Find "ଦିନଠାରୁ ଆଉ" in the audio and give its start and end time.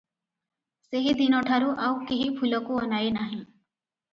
1.19-1.99